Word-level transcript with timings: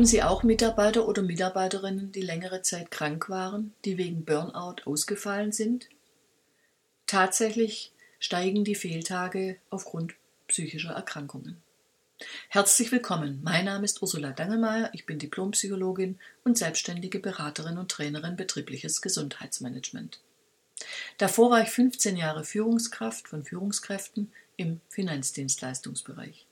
Haben 0.00 0.06
Sie 0.06 0.22
auch 0.22 0.42
Mitarbeiter 0.42 1.06
oder 1.06 1.20
Mitarbeiterinnen, 1.20 2.10
die 2.10 2.22
längere 2.22 2.62
Zeit 2.62 2.90
krank 2.90 3.28
waren, 3.28 3.74
die 3.84 3.98
wegen 3.98 4.24
Burnout 4.24 4.76
ausgefallen 4.86 5.52
sind? 5.52 5.90
Tatsächlich 7.06 7.92
steigen 8.18 8.64
die 8.64 8.76
Fehltage 8.76 9.58
aufgrund 9.68 10.14
psychischer 10.48 10.92
Erkrankungen. 10.92 11.60
Herzlich 12.48 12.90
willkommen. 12.92 13.40
Mein 13.42 13.66
Name 13.66 13.84
ist 13.84 14.00
Ursula 14.00 14.30
Dangelmeier. 14.30 14.88
Ich 14.94 15.04
bin 15.04 15.18
Diplompsychologin 15.18 16.18
und 16.44 16.56
selbstständige 16.56 17.18
Beraterin 17.18 17.76
und 17.76 17.90
Trainerin 17.90 18.36
betriebliches 18.36 19.02
Gesundheitsmanagement. 19.02 20.22
Davor 21.18 21.50
war 21.50 21.60
ich 21.60 21.68
15 21.68 22.16
Jahre 22.16 22.44
Führungskraft 22.44 23.28
von 23.28 23.44
Führungskräften 23.44 24.32
im 24.56 24.80
Finanzdienstleistungsbereich. 24.88 26.46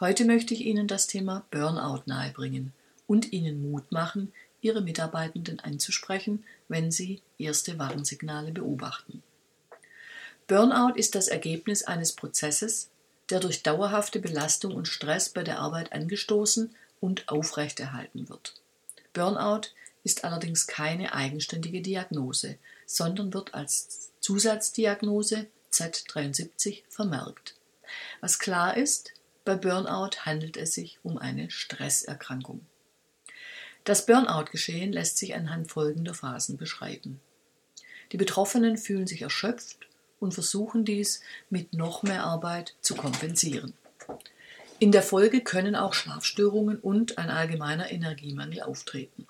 Heute 0.00 0.24
möchte 0.24 0.54
ich 0.54 0.62
Ihnen 0.62 0.88
das 0.88 1.06
Thema 1.06 1.44
Burnout 1.52 2.02
nahebringen 2.06 2.72
und 3.06 3.32
Ihnen 3.32 3.70
Mut 3.70 3.92
machen, 3.92 4.32
Ihre 4.60 4.80
Mitarbeitenden 4.80 5.60
anzusprechen, 5.60 6.44
wenn 6.66 6.90
Sie 6.90 7.22
erste 7.38 7.78
Warnsignale 7.78 8.50
beobachten. 8.50 9.22
Burnout 10.48 10.96
ist 10.96 11.14
das 11.14 11.28
Ergebnis 11.28 11.84
eines 11.84 12.12
Prozesses, 12.12 12.88
der 13.30 13.38
durch 13.38 13.62
dauerhafte 13.62 14.18
Belastung 14.18 14.74
und 14.74 14.88
Stress 14.88 15.28
bei 15.28 15.44
der 15.44 15.60
Arbeit 15.60 15.92
angestoßen 15.92 16.74
und 17.00 17.28
aufrechterhalten 17.28 18.28
wird. 18.28 18.54
Burnout 19.12 19.68
ist 20.02 20.24
allerdings 20.24 20.66
keine 20.66 21.14
eigenständige 21.14 21.80
Diagnose, 21.82 22.58
sondern 22.84 23.32
wird 23.32 23.54
als 23.54 24.10
Zusatzdiagnose 24.18 25.46
Z73 25.72 26.82
vermerkt. 26.88 27.54
Was 28.20 28.40
klar 28.40 28.76
ist, 28.76 29.13
bei 29.44 29.56
Burnout 29.56 30.24
handelt 30.24 30.56
es 30.56 30.74
sich 30.74 30.98
um 31.02 31.18
eine 31.18 31.50
Stresserkrankung. 31.50 32.64
Das 33.84 34.06
Burnout-Geschehen 34.06 34.92
lässt 34.92 35.18
sich 35.18 35.34
anhand 35.34 35.70
folgender 35.70 36.14
Phasen 36.14 36.56
beschreiben. 36.56 37.20
Die 38.12 38.16
Betroffenen 38.16 38.78
fühlen 38.78 39.06
sich 39.06 39.22
erschöpft 39.22 39.86
und 40.20 40.32
versuchen 40.32 40.86
dies 40.86 41.20
mit 41.50 41.74
noch 41.74 42.02
mehr 42.02 42.24
Arbeit 42.24 42.74
zu 42.80 42.94
kompensieren. 42.94 43.74
In 44.78 44.90
der 44.90 45.02
Folge 45.02 45.42
können 45.42 45.76
auch 45.76 45.92
Schlafstörungen 45.92 46.78
und 46.78 47.18
ein 47.18 47.30
allgemeiner 47.30 47.90
Energiemangel 47.90 48.62
auftreten. 48.62 49.26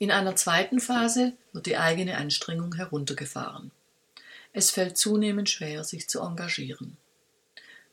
In 0.00 0.10
einer 0.10 0.36
zweiten 0.36 0.80
Phase 0.80 1.32
wird 1.52 1.66
die 1.66 1.76
eigene 1.76 2.16
Anstrengung 2.16 2.74
heruntergefahren. 2.74 3.70
Es 4.52 4.70
fällt 4.70 4.96
zunehmend 4.96 5.48
schwer, 5.50 5.84
sich 5.84 6.08
zu 6.08 6.20
engagieren. 6.20 6.96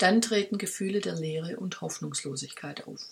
Dann 0.00 0.22
treten 0.22 0.56
Gefühle 0.56 1.00
der 1.00 1.14
Leere 1.14 1.60
und 1.60 1.82
Hoffnungslosigkeit 1.82 2.86
auf. 2.86 3.06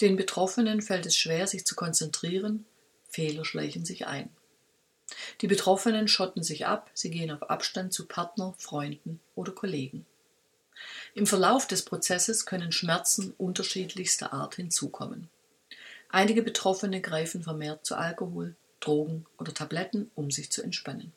Den 0.00 0.16
Betroffenen 0.16 0.82
fällt 0.82 1.06
es 1.06 1.16
schwer, 1.16 1.46
sich 1.46 1.64
zu 1.64 1.76
konzentrieren, 1.76 2.66
Fehler 3.08 3.44
schleichen 3.44 3.84
sich 3.84 4.08
ein. 4.08 4.28
Die 5.40 5.46
Betroffenen 5.46 6.08
schotten 6.08 6.42
sich 6.42 6.66
ab, 6.66 6.90
sie 6.94 7.10
gehen 7.10 7.30
auf 7.30 7.48
Abstand 7.48 7.92
zu 7.92 8.06
Partner, 8.06 8.56
Freunden 8.58 9.20
oder 9.36 9.52
Kollegen. 9.52 10.04
Im 11.14 11.28
Verlauf 11.28 11.68
des 11.68 11.84
Prozesses 11.84 12.44
können 12.44 12.72
Schmerzen 12.72 13.32
unterschiedlichster 13.38 14.32
Art 14.32 14.56
hinzukommen. 14.56 15.28
Einige 16.08 16.42
Betroffene 16.42 17.02
greifen 17.02 17.44
vermehrt 17.44 17.86
zu 17.86 17.94
Alkohol, 17.94 18.56
Drogen 18.80 19.26
oder 19.38 19.54
Tabletten, 19.54 20.10
um 20.16 20.32
sich 20.32 20.50
zu 20.50 20.60
entspannen. 20.60 21.12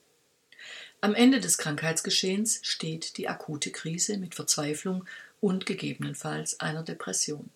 Am 0.99 1.13
Ende 1.13 1.39
des 1.39 1.59
Krankheitsgeschehens 1.59 2.59
steht 2.63 3.17
die 3.17 3.29
akute 3.29 3.71
Krise 3.71 4.17
mit 4.17 4.33
Verzweiflung 4.33 5.05
und 5.39 5.67
gegebenenfalls 5.67 6.59
einer 6.59 6.81
Depression. 6.81 7.51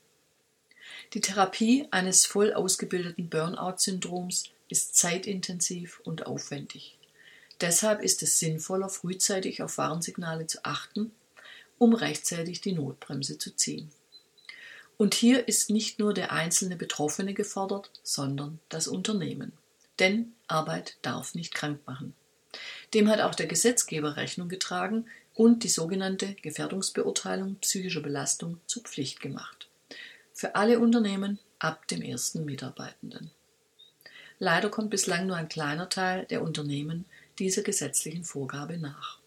Die 1.14 1.22
Therapie 1.22 1.88
eines 1.90 2.28
voll 2.28 2.54
ausgebildeten 2.54 3.30
Burnout-Syndroms 3.30 4.44
ist 4.70 4.96
zeitintensiv 4.96 6.00
und 6.04 6.28
aufwendig. 6.28 6.98
Deshalb 7.62 8.02
ist 8.02 8.22
es 8.22 8.38
sinnvoller, 8.38 8.90
frühzeitig 8.90 9.64
auf 9.64 9.78
Warnsignale 9.78 10.46
zu 10.46 10.64
achten, 10.64 11.12
um 11.80 11.94
rechtzeitig 11.94 12.62
die 12.62 12.74
Notbremse 12.74 13.40
zu 13.40 13.56
ziehen. 13.56 13.92
Und 14.98 15.16
hier 15.16 15.48
ist 15.48 15.72
nicht 15.72 15.98
nur 15.98 16.14
der 16.14 16.32
einzelne 16.32 16.76
Betroffene 16.76 17.34
gefordert, 17.34 17.90
sondern 18.04 18.60
das 18.70 18.88
Unternehmen. 18.88 19.52
Denn 19.98 20.34
Arbeit 20.48 20.98
darf 21.02 21.34
nicht 21.34 21.56
krank 21.56 21.80
machen. 21.88 22.14
Dem 22.94 23.10
hat 23.10 23.22
auch 23.22 23.36
der 23.36 23.48
Gesetzgeber 23.48 24.18
Rechnung 24.18 24.50
getragen 24.50 25.06
und 25.34 25.64
die 25.64 25.70
sogenannte 25.70 26.36
Gefährdungsbeurteilung 26.42 27.56
psychischer 27.56 28.02
Belastung 28.02 28.60
zur 28.68 28.84
Pflicht 28.84 29.22
gemacht. 29.22 29.70
Für 30.34 30.56
alle 30.56 30.80
Unternehmen 30.80 31.40
ab 31.60 31.88
dem 31.88 32.02
ersten 32.02 32.46
Mitarbeitenden. 32.46 33.32
Leider 34.40 34.70
kommt 34.70 34.90
bislang 34.90 35.28
nur 35.28 35.36
ein 35.36 35.50
kleiner 35.50 35.88
Teil 35.88 36.26
der 36.26 36.42
Unternehmen 36.42 37.06
dieser 37.38 37.62
gesetzlichen 37.62 38.24
Vorgabe 38.24 38.78
nach. 38.78 39.20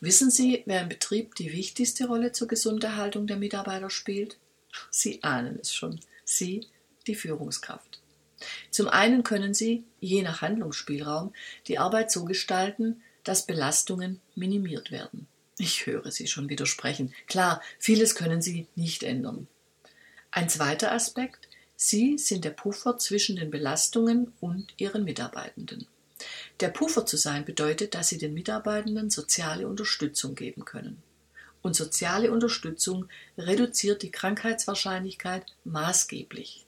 Wissen 0.00 0.30
Sie, 0.30 0.62
wer 0.66 0.82
im 0.82 0.88
Betrieb 0.88 1.34
die 1.36 1.52
wichtigste 1.52 2.06
Rolle 2.06 2.32
zur 2.32 2.48
Gesunderhaltung 2.48 3.26
der 3.26 3.36
Mitarbeiter 3.36 3.90
spielt? 3.90 4.36
Sie 4.90 5.22
ahnen 5.22 5.58
es 5.60 5.72
schon. 5.72 6.00
Sie, 6.24 6.66
die 7.06 7.14
Führungskraft. 7.14 7.93
Zum 8.70 8.88
einen 8.88 9.22
können 9.22 9.54
Sie, 9.54 9.84
je 10.00 10.22
nach 10.22 10.42
Handlungsspielraum, 10.42 11.32
die 11.66 11.78
Arbeit 11.78 12.10
so 12.10 12.24
gestalten, 12.24 13.02
dass 13.22 13.46
Belastungen 13.46 14.20
minimiert 14.34 14.90
werden. 14.90 15.26
Ich 15.58 15.86
höre 15.86 16.10
Sie 16.10 16.26
schon 16.26 16.48
widersprechen. 16.48 17.14
Klar, 17.26 17.62
vieles 17.78 18.14
können 18.14 18.42
Sie 18.42 18.66
nicht 18.74 19.02
ändern. 19.02 19.46
Ein 20.30 20.48
zweiter 20.48 20.92
Aspekt, 20.92 21.48
Sie 21.76 22.18
sind 22.18 22.44
der 22.44 22.50
Puffer 22.50 22.98
zwischen 22.98 23.36
den 23.36 23.50
Belastungen 23.50 24.32
und 24.40 24.74
Ihren 24.78 25.04
Mitarbeitenden. 25.04 25.86
Der 26.60 26.68
Puffer 26.68 27.06
zu 27.06 27.16
sein 27.16 27.44
bedeutet, 27.44 27.94
dass 27.94 28.08
Sie 28.08 28.18
den 28.18 28.34
Mitarbeitenden 28.34 29.10
soziale 29.10 29.68
Unterstützung 29.68 30.34
geben 30.34 30.64
können. 30.64 31.02
Und 31.62 31.76
soziale 31.76 32.30
Unterstützung 32.30 33.08
reduziert 33.38 34.02
die 34.02 34.10
Krankheitswahrscheinlichkeit 34.10 35.46
maßgeblich. 35.64 36.63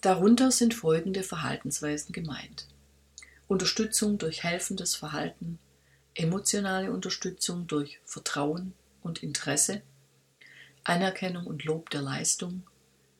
Darunter 0.00 0.52
sind 0.52 0.74
folgende 0.74 1.24
Verhaltensweisen 1.24 2.12
gemeint. 2.12 2.68
Unterstützung 3.48 4.16
durch 4.16 4.44
helfendes 4.44 4.94
Verhalten, 4.94 5.58
emotionale 6.14 6.92
Unterstützung 6.92 7.66
durch 7.66 7.98
Vertrauen 8.04 8.74
und 9.02 9.24
Interesse, 9.24 9.82
Anerkennung 10.84 11.46
und 11.46 11.64
Lob 11.64 11.90
der 11.90 12.02
Leistung, 12.02 12.62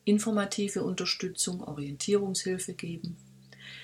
informative 0.05 0.84
Unterstützung, 0.84 1.65
Orientierungshilfe 1.65 2.75
geben, 2.75 3.17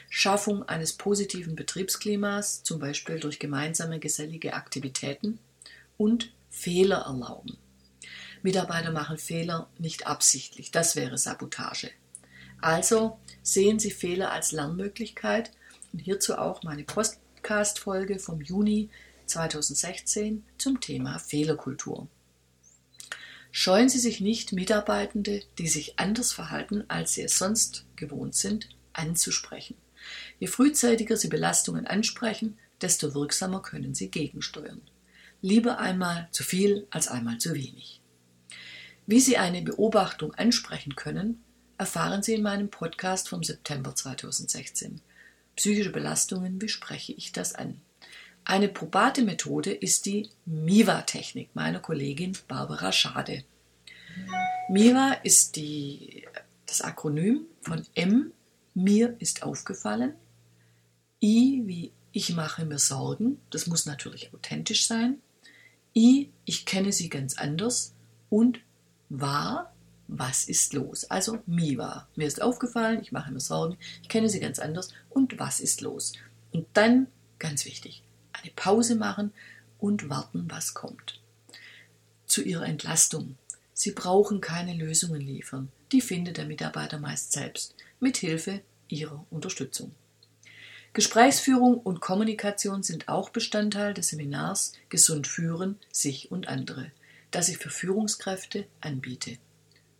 Schaffung 0.08 0.62
eines 0.68 0.92
positiven 0.92 1.56
Betriebsklimas, 1.56 2.62
zum 2.62 2.78
Beispiel 2.78 3.18
durch 3.18 3.40
gemeinsame 3.40 3.98
gesellige 3.98 4.54
Aktivitäten 4.54 5.40
und 5.98 6.32
Fehler 6.48 6.98
erlauben. 7.06 7.58
Mitarbeiter 8.42 8.92
machen 8.92 9.18
Fehler 9.18 9.68
nicht 9.78 10.06
absichtlich, 10.06 10.70
das 10.70 10.94
wäre 10.94 11.18
Sabotage. 11.18 11.90
Also 12.64 13.18
sehen 13.42 13.78
Sie 13.78 13.90
Fehler 13.90 14.32
als 14.32 14.50
Lernmöglichkeit 14.50 15.50
und 15.92 15.98
hierzu 15.98 16.38
auch 16.38 16.62
meine 16.62 16.84
Podcast-Folge 16.84 18.18
vom 18.18 18.40
Juni 18.40 18.88
2016 19.26 20.42
zum 20.56 20.80
Thema 20.80 21.18
Fehlerkultur. 21.18 22.08
Scheuen 23.52 23.90
Sie 23.90 23.98
sich 23.98 24.22
nicht, 24.22 24.54
Mitarbeitende, 24.54 25.42
die 25.58 25.68
sich 25.68 25.98
anders 25.98 26.32
verhalten, 26.32 26.84
als 26.88 27.12
sie 27.12 27.20
es 27.20 27.36
sonst 27.36 27.84
gewohnt 27.96 28.34
sind, 28.34 28.70
anzusprechen. 28.94 29.76
Je 30.40 30.46
frühzeitiger 30.46 31.18
Sie 31.18 31.28
Belastungen 31.28 31.86
ansprechen, 31.86 32.56
desto 32.80 33.12
wirksamer 33.12 33.60
können 33.60 33.94
Sie 33.94 34.10
gegensteuern. 34.10 34.80
Lieber 35.42 35.80
einmal 35.80 36.28
zu 36.32 36.42
viel 36.42 36.86
als 36.88 37.08
einmal 37.08 37.36
zu 37.36 37.52
wenig. 37.52 38.00
Wie 39.06 39.20
Sie 39.20 39.36
eine 39.36 39.60
Beobachtung 39.60 40.32
ansprechen 40.32 40.96
können, 40.96 41.43
erfahren 41.84 42.22
Sie 42.22 42.32
in 42.32 42.40
meinem 42.40 42.70
Podcast 42.70 43.28
vom 43.28 43.42
September 43.42 43.94
2016. 43.94 45.02
Psychische 45.54 45.90
Belastungen, 45.92 46.58
wie 46.62 46.70
spreche 46.70 47.12
ich 47.12 47.30
das 47.30 47.54
an? 47.54 47.78
Eine 48.42 48.68
probate 48.68 49.20
Methode 49.20 49.70
ist 49.70 50.06
die 50.06 50.30
MIVA-Technik 50.46 51.50
meiner 51.52 51.80
Kollegin 51.80 52.38
Barbara 52.48 52.90
Schade. 52.90 53.44
MIVA 54.70 55.12
ist 55.24 55.56
die, 55.56 56.26
das 56.64 56.80
Akronym 56.80 57.42
von 57.60 57.84
M, 57.94 58.32
mir 58.72 59.16
ist 59.18 59.42
aufgefallen, 59.42 60.14
I 61.22 61.64
wie 61.66 61.92
ich 62.12 62.34
mache 62.34 62.64
mir 62.64 62.78
Sorgen, 62.78 63.42
das 63.50 63.66
muss 63.66 63.84
natürlich 63.84 64.32
authentisch 64.32 64.86
sein, 64.86 65.18
I, 65.94 66.30
ich 66.46 66.64
kenne 66.64 66.92
sie 66.92 67.10
ganz 67.10 67.36
anders 67.36 67.92
und 68.30 68.60
war, 69.10 69.73
was 70.08 70.44
ist 70.44 70.72
los? 70.72 71.04
Also 71.04 71.38
Miwa. 71.46 72.08
Mir 72.16 72.26
ist 72.26 72.42
aufgefallen, 72.42 73.00
ich 73.02 73.12
mache 73.12 73.32
mir 73.32 73.40
Sorgen, 73.40 73.76
ich 74.02 74.08
kenne 74.08 74.28
sie 74.28 74.40
ganz 74.40 74.58
anders 74.58 74.90
und 75.10 75.38
was 75.38 75.60
ist 75.60 75.80
los? 75.80 76.12
Und 76.52 76.66
dann, 76.74 77.08
ganz 77.38 77.64
wichtig, 77.64 78.02
eine 78.32 78.52
Pause 78.54 78.96
machen 78.96 79.32
und 79.78 80.08
warten, 80.08 80.46
was 80.48 80.74
kommt. 80.74 81.20
Zu 82.26 82.42
ihrer 82.42 82.66
Entlastung. 82.66 83.36
Sie 83.72 83.90
brauchen 83.90 84.40
keine 84.40 84.74
Lösungen 84.74 85.20
liefern. 85.20 85.70
Die 85.92 86.00
findet 86.00 86.36
der 86.36 86.46
Mitarbeiter 86.46 86.98
meist 86.98 87.32
selbst, 87.32 87.74
mit 88.00 88.16
Hilfe 88.16 88.60
Ihrer 88.88 89.24
Unterstützung. 89.30 89.92
Gesprächsführung 90.92 91.78
und 91.78 92.00
Kommunikation 92.00 92.84
sind 92.84 93.08
auch 93.08 93.30
Bestandteil 93.30 93.94
des 93.94 94.08
Seminars 94.08 94.74
Gesund 94.88 95.26
führen, 95.26 95.76
sich 95.90 96.30
und 96.30 96.46
andere, 96.46 96.92
das 97.32 97.48
ich 97.48 97.58
für 97.58 97.70
Führungskräfte 97.70 98.66
anbiete. 98.80 99.38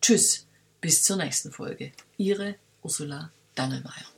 Tschüss, 0.04 0.44
bis 0.82 1.02
zur 1.02 1.16
nächsten 1.16 1.50
Folge. 1.50 1.90
Ihre 2.18 2.56
Ursula 2.82 3.30
Dangelmeier. 3.54 4.13